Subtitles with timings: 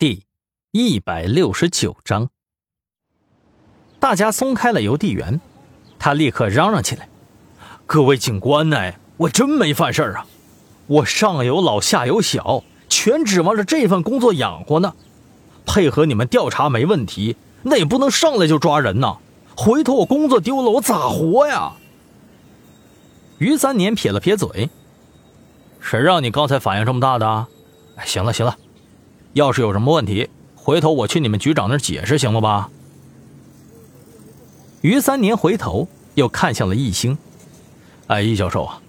[0.00, 0.26] 第
[0.70, 2.28] 一百六十九章，
[3.98, 5.40] 大家松开了邮递员，
[5.98, 7.08] 他立刻嚷嚷起来
[7.84, 8.92] ：“各位警官呢？
[9.16, 10.24] 我真没犯事啊！
[10.86, 14.94] 我上有老下有小，全指望着这份工作养活呢。
[15.66, 17.34] 配合你们调查没问题，
[17.64, 19.18] 那也不能上来就抓人呐！
[19.56, 21.72] 回头我工作丢了，我咋活呀？”
[23.38, 24.70] 于三年撇了撇嘴
[25.82, 27.48] ：“谁让你刚才反应这么大的？
[27.96, 28.56] 哎，行了行了。”
[29.38, 32.70] 要是有什么问题，回头我去你们局长那儿解释，行了吧？
[34.80, 37.16] 于三年回头又看向了易星，
[38.08, 38.82] 哎，易教授啊，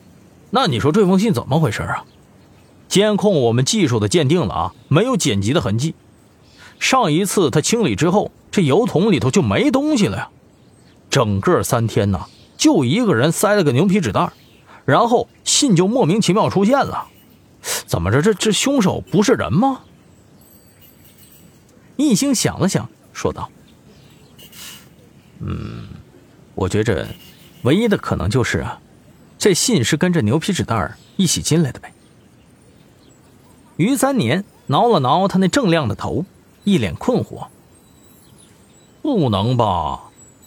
[0.49, 2.04] 那你说这封信怎么回事啊？
[2.88, 5.93] 监控我们技术的鉴定了啊，没有剪辑的痕迹。
[6.79, 10.29] 上一次他清理之后，这油桶里头就没东西了呀。
[11.12, 12.26] 整个三天呢，
[12.57, 14.31] 就一个人塞了个牛皮纸袋，
[14.84, 17.05] 然后信就莫名其妙出现了。
[17.85, 18.20] 怎么着？
[18.20, 19.81] 这这凶手不是人吗？
[21.99, 23.52] 一星想了想，说道
[25.43, 25.85] ：“嗯，
[26.55, 27.05] 我觉着，
[27.63, 28.79] 唯一的可能就是啊，
[29.37, 31.91] 这信是跟着牛皮纸袋一起进来的呗。”
[33.76, 36.23] 于三年挠了挠他那锃亮的头，
[36.63, 37.48] 一脸困惑
[39.04, 40.04] ：“不能吧？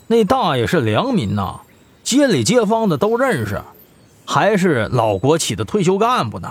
[0.06, 1.60] 那大爷是良民呐，
[2.02, 3.62] 街里街坊的都认识，
[4.24, 6.50] 还是老国企的退休干部呢。”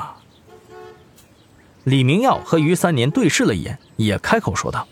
[1.85, 4.87] 李明耀和于三年对视了一眼，也开口说道：“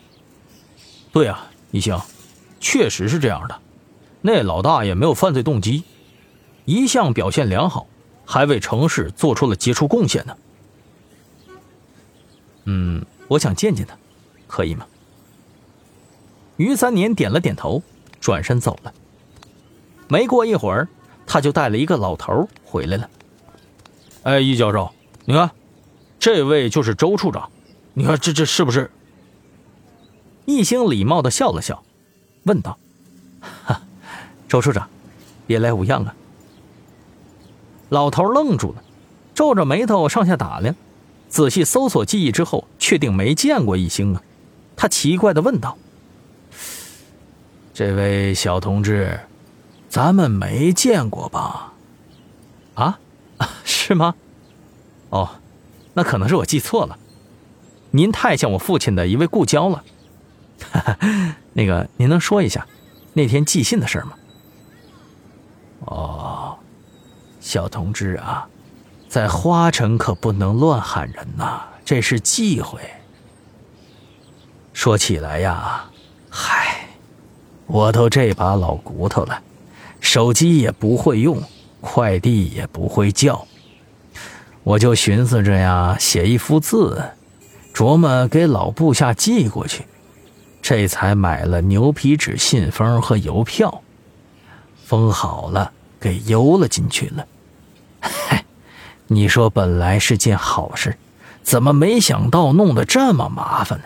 [1.12, 2.00] 对啊，一星，
[2.60, 3.60] 确实是这样的。
[4.22, 5.84] 那老大爷没有犯罪动机，
[6.66, 7.88] 一向表现良好，
[8.26, 10.38] 还为城市做出了杰出贡献呢。
[12.66, 13.98] 嗯，我想见见他，
[14.48, 14.86] 可以吗？”
[16.58, 17.82] 于三年点了点头，
[18.20, 18.94] 转身走了。
[20.08, 20.88] 没过一会儿，
[21.26, 23.10] 他就带了一个老头回来了。
[24.24, 24.92] 哎，易教授，
[25.26, 25.50] 你看。
[26.20, 27.50] 这位就是周处长，
[27.94, 28.92] 你看这这是不是？
[30.50, 31.84] 易星礼貌的笑了笑，
[32.44, 32.78] 问道
[33.66, 33.82] ：“哈，
[34.48, 34.90] 周处长，
[35.46, 36.16] 别来无恙啊？”
[37.90, 38.84] 老头愣住了，
[39.36, 40.76] 皱着眉头上下打量，
[41.30, 44.24] 仔细搜索记忆之后，确定没见过易星啊。
[44.76, 45.78] 他奇怪的问道
[47.74, 49.20] ：“这位小同志，
[49.88, 51.74] 咱们没见过吧？
[52.74, 53.00] 啊，
[53.64, 54.16] 是吗？
[55.12, 55.30] 哦。”
[55.96, 56.98] 那可能是我记错了，
[57.92, 59.84] 您太像我父亲的一位故交了。
[60.72, 62.66] 哈 哈那个，您能说一下
[63.14, 64.14] 那天寄信的事吗？
[65.86, 66.58] 哦，
[67.40, 68.48] 小同志啊，
[69.08, 72.80] 在花城可不能乱喊人呐，这是忌讳。
[74.74, 75.86] 说起来呀，
[76.30, 76.88] 嗨，
[77.66, 79.42] 我都这把老骨头了，
[80.00, 81.42] 手机也不会用，
[81.82, 83.46] 快递也不会叫。
[84.64, 87.12] 我就寻思着呀，写一幅字，
[87.74, 89.86] 琢磨给老部下寄过去，
[90.70, 93.82] 这才买了牛皮纸信封和邮票，
[94.86, 97.26] 封好了给邮了进去了。
[98.00, 98.46] 嗨，
[99.10, 100.96] 你说本来是件好事，
[101.42, 103.86] 怎么没想到弄得这么麻烦呢？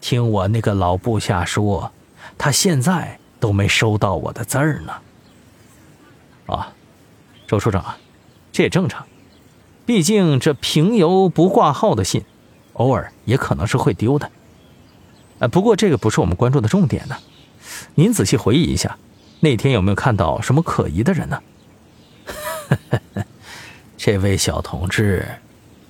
[0.00, 1.90] 听我那个老部下说，
[2.38, 4.92] 他现在都没收到我的字儿呢。
[6.46, 6.72] 啊，
[7.48, 7.98] 周处长啊，
[8.52, 9.04] 这也正常。
[9.84, 12.24] 毕竟这平邮不挂号的信，
[12.74, 14.30] 偶尔也可能是会丢的。
[15.42, 17.16] 呃，不过这个不是我们关注的重点呢。
[17.96, 18.96] 您仔细回忆一下，
[19.40, 21.42] 那天有没有看到什么可疑的人呢？
[23.98, 25.26] 这位小同志，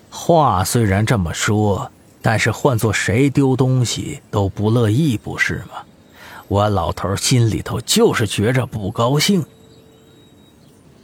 [0.09, 1.93] 话虽然这么说，
[2.23, 5.83] 但是换做谁丢东西都不乐意，不是吗？
[6.49, 9.45] 我老头心里头就是觉着不高兴，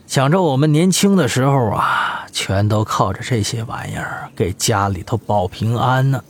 [0.07, 2.15] 想着我们年轻的时候啊。
[2.31, 6.23] 全都靠着这些玩意儿给家里头保平安呢。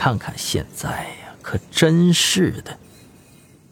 [0.00, 2.78] 看看现在呀，可真是的，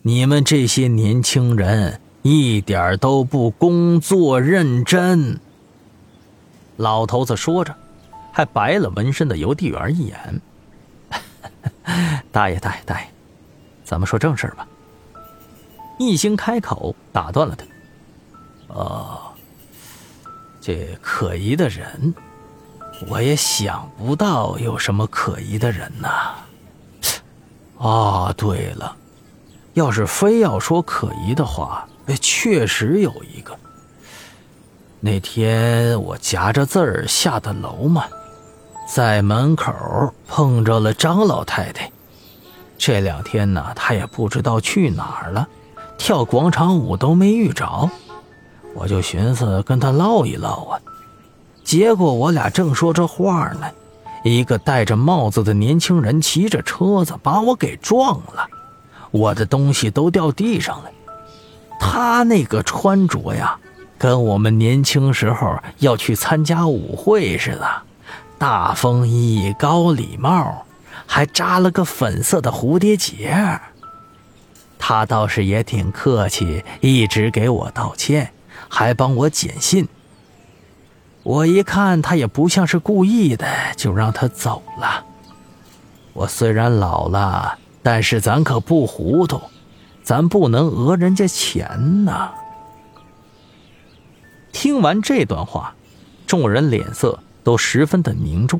[0.02, 5.40] 你们这些年轻人一点都不工作认真。
[6.76, 7.74] 老头子说着，
[8.30, 10.40] 还白了纹身的邮递员一眼。
[12.30, 13.08] 大爷，大爷，大爷，
[13.82, 14.68] 咱们说正事吧。
[15.98, 17.64] 一兴开口打断了他。
[18.74, 19.32] 哦。
[20.60, 22.14] 这可疑的人，
[23.06, 26.34] 我也想不到有什么可疑的人呐。
[27.78, 28.96] 啊，对了，
[29.74, 31.86] 要是非要说可疑的话，
[32.20, 33.56] 确实有一个。
[35.00, 38.04] 那天我夹着字儿下的楼嘛，
[38.92, 39.72] 在门口
[40.26, 41.88] 碰着了张老太太。
[42.76, 45.46] 这两天呢，她也不知道去哪儿了，
[45.96, 47.88] 跳广场舞都没遇着。
[48.74, 50.80] 我就寻思跟她唠一唠啊，
[51.68, 53.66] 结果我俩正说着话呢，
[54.24, 58.48] 一个戴着帽子的年轻人骑着车子把我给撞了，
[59.10, 60.90] 我的东西都掉地上了。
[61.78, 63.58] 他那个穿着呀，
[63.98, 67.82] 跟我们年轻时候要去参加舞会似的，
[68.38, 70.64] 大风衣、高礼帽，
[71.04, 73.60] 还扎了个粉色的蝴蝶结。
[74.78, 78.32] 他倒是也挺客气，一直给我道歉，
[78.70, 79.86] 还帮我捡信。
[81.28, 83.46] 我一看他也不像是故意的，
[83.76, 85.04] 就让他走了。
[86.14, 89.38] 我虽然老了，但是咱可不糊涂。
[90.02, 92.30] 咱不能讹人家钱呐！
[94.52, 95.74] 听完这段话，
[96.26, 98.58] 众人脸色都十分的凝重。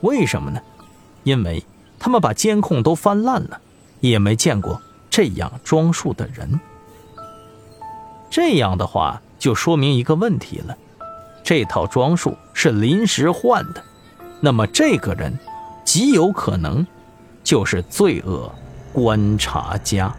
[0.00, 0.60] 为什么呢？
[1.22, 1.64] 因为
[1.96, 3.60] 他们把监控都翻烂了，
[4.00, 6.58] 也没见过这样装束的人。
[8.28, 10.76] 这样的话，就说明一个问题了：
[11.46, 13.80] 这套装束是临时换的，
[14.40, 15.32] 那么这个人
[15.84, 16.84] 极有可能
[17.44, 18.52] 就是罪恶。
[18.92, 20.12] 观察家。